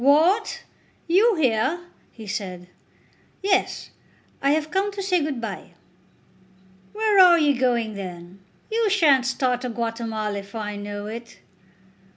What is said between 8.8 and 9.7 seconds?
shan't start to